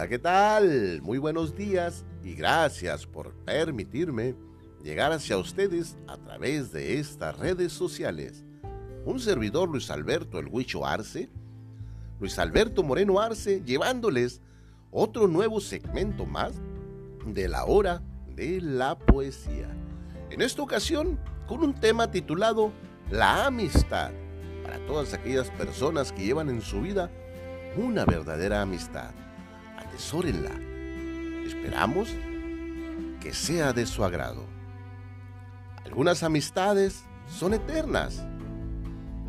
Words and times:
Hola, 0.00 0.08
¿qué 0.08 0.18
tal? 0.18 1.02
Muy 1.02 1.18
buenos 1.18 1.54
días 1.54 2.06
y 2.24 2.32
gracias 2.32 3.04
por 3.04 3.34
permitirme 3.44 4.34
llegar 4.82 5.12
hacia 5.12 5.36
ustedes 5.36 5.98
a 6.08 6.16
través 6.16 6.72
de 6.72 6.98
estas 6.98 7.38
redes 7.38 7.74
sociales. 7.74 8.42
Un 9.04 9.20
servidor 9.20 9.68
Luis 9.68 9.90
Alberto 9.90 10.38
El 10.38 10.46
Huicho 10.46 10.86
Arce, 10.86 11.28
Luis 12.18 12.38
Alberto 12.38 12.82
Moreno 12.82 13.20
Arce, 13.20 13.62
llevándoles 13.62 14.40
otro 14.90 15.28
nuevo 15.28 15.60
segmento 15.60 16.24
más 16.24 16.54
de 17.26 17.46
la 17.46 17.66
hora 17.66 18.00
de 18.34 18.62
la 18.62 18.98
poesía. 18.98 19.68
En 20.30 20.40
esta 20.40 20.62
ocasión, 20.62 21.20
con 21.46 21.62
un 21.62 21.74
tema 21.74 22.10
titulado 22.10 22.72
La 23.10 23.44
amistad, 23.44 24.12
para 24.62 24.78
todas 24.86 25.12
aquellas 25.12 25.50
personas 25.50 26.10
que 26.10 26.24
llevan 26.24 26.48
en 26.48 26.62
su 26.62 26.80
vida 26.80 27.10
una 27.76 28.06
verdadera 28.06 28.62
amistad. 28.62 29.10
Atesórenla. 29.90 30.52
Esperamos 31.46 32.08
que 33.20 33.34
sea 33.34 33.72
de 33.72 33.84
su 33.86 34.04
agrado. 34.04 34.44
Algunas 35.84 36.22
amistades 36.22 37.02
son 37.28 37.54
eternas. 37.54 38.24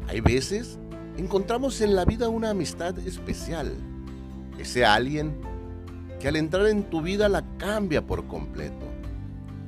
Hay 0.07 0.21
veces 0.21 0.79
encontramos 1.17 1.81
en 1.81 1.95
la 1.95 2.05
vida 2.05 2.29
una 2.29 2.51
amistad 2.51 2.97
especial. 2.99 3.73
Ese 4.57 4.85
alguien 4.85 5.35
que 6.19 6.27
al 6.27 6.35
entrar 6.35 6.67
en 6.67 6.83
tu 6.83 7.01
vida 7.01 7.27
la 7.27 7.43
cambia 7.57 8.05
por 8.05 8.27
completo. 8.27 8.85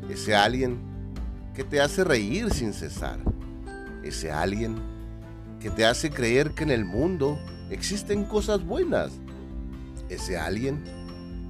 Ese 0.09 0.35
alguien 0.35 0.77
que 1.55 1.63
te 1.63 1.81
hace 1.81 2.03
reír 2.03 2.51
sin 2.51 2.73
cesar. 2.73 3.19
Ese 4.03 4.31
alguien 4.31 4.75
que 5.59 5.69
te 5.69 5.85
hace 5.85 6.11
creer 6.11 6.51
que 6.51 6.63
en 6.63 6.71
el 6.71 6.85
mundo 6.85 7.39
existen 7.69 8.25
cosas 8.25 8.63
buenas. 8.63 9.11
Ese 10.13 10.37
alguien 10.37 10.83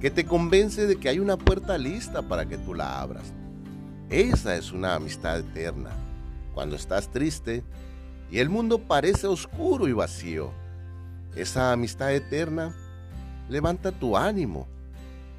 que 0.00 0.10
te 0.10 0.24
convence 0.24 0.86
de 0.86 0.96
que 0.96 1.10
hay 1.10 1.18
una 1.18 1.36
puerta 1.36 1.76
lista 1.76 2.22
para 2.22 2.46
que 2.46 2.56
tú 2.56 2.74
la 2.74 3.00
abras. 3.00 3.32
Esa 4.08 4.56
es 4.56 4.72
una 4.72 4.94
amistad 4.94 5.38
eterna. 5.38 5.90
Cuando 6.54 6.76
estás 6.76 7.10
triste 7.10 7.62
y 8.30 8.38
el 8.38 8.48
mundo 8.48 8.78
parece 8.78 9.26
oscuro 9.26 9.86
y 9.86 9.92
vacío, 9.92 10.50
esa 11.36 11.72
amistad 11.72 12.14
eterna 12.14 12.74
levanta 13.48 13.92
tu 13.92 14.16
ánimo 14.16 14.66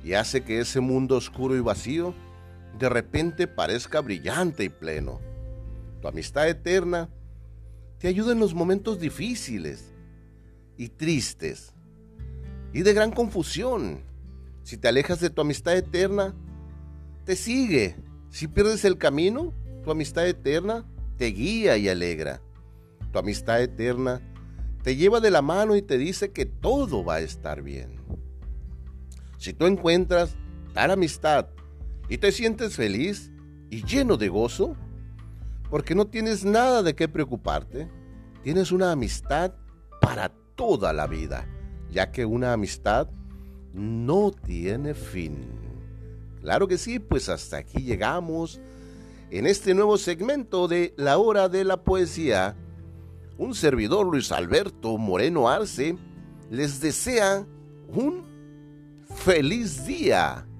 y 0.03 0.14
hace 0.14 0.44
que 0.44 0.59
ese 0.59 0.80
mundo 0.80 1.18
oscuro 1.18 1.56
y 1.56 1.62
vacío 1.62 2.14
de 2.78 2.90
repente 2.90 3.48
parezca 3.48 4.02
brillante 4.02 4.64
y 4.64 4.70
pleno. 4.70 5.20
Tu 6.02 6.08
amistad 6.08 6.48
eterna 6.48 7.09
te 7.98 8.08
ayuda 8.08 8.34
en 8.34 8.40
los 8.40 8.53
momentos 8.53 9.00
difíciles 9.00 9.94
y 10.78 10.90
tristes 10.90 11.75
y 12.76 12.84
de 12.84 12.94
gran 12.94 13.12
confusión. 13.12 14.02
Si 14.64 14.76
te 14.76 14.90
alejas 14.90 15.22
de 15.22 15.30
tu 15.30 15.40
amistad 15.40 15.78
eterna, 15.78 16.36
te 17.23 17.38
sigue. 17.38 17.95
Si 18.30 18.50
pierdes 18.50 18.84
el 18.84 18.98
camino, 18.98 19.54
tu 19.86 19.92
amistad 19.92 20.28
eterna 20.28 20.84
te 21.18 21.28
guía 21.28 21.78
y 21.78 21.88
alegra. 21.88 22.42
Tu 23.14 23.18
amistad 23.18 23.62
eterna 23.62 24.20
te 24.84 24.98
lleva 24.98 25.22
de 25.22 25.31
la 25.31 25.42
mano 25.42 25.78
y 25.78 25.81
te 25.81 25.98
dice 25.98 26.34
que 26.34 26.46
todo 26.46 27.06
va 27.06 27.16
a 27.16 27.22
estar 27.22 27.62
bien. 27.62 27.96
Si 29.38 29.53
tú 29.53 29.68
encuentras 29.68 30.36
tal 30.73 30.92
amistad 30.92 31.48
y 32.09 32.18
te 32.18 32.34
sientes 32.34 32.76
feliz 32.76 33.31
y 33.70 33.86
lleno 33.86 34.18
de 34.18 34.28
gozo, 34.28 34.76
porque 35.70 35.96
no 35.96 36.08
tienes 36.08 36.44
nada 36.44 36.84
de 36.84 36.94
qué 36.94 37.08
preocuparte, 37.08 37.88
tienes 38.44 38.73
una 38.73 38.92
amistad 38.92 39.53
para 40.02 40.34
toda 40.56 40.92
la 40.92 41.08
vida, 41.08 41.48
ya 41.95 42.11
que 42.11 42.25
una 42.25 42.51
amistad 42.51 43.07
no 43.73 44.29
tiene 44.29 44.93
fin. 44.93 45.38
Claro 46.41 46.67
que 46.67 46.78
sí, 46.78 47.00
pues 47.00 47.29
hasta 47.29 47.57
aquí 47.57 47.83
llegamos 47.83 48.59
en 49.31 49.47
este 49.47 49.73
nuevo 49.73 49.97
segmento 49.97 50.67
de 50.67 50.94
La 50.97 51.17
Hora 51.17 51.47
de 51.47 51.63
la 51.63 51.84
Poesía. 51.84 52.57
Un 53.38 53.55
servidor 53.55 54.07
Luis 54.07 54.34
Alberto 54.34 54.97
Moreno 54.97 55.47
Arce 55.47 55.97
les 56.51 56.81
desea 56.81 57.47
un 57.88 58.25
feliz 59.23 59.85
día. 59.85 60.45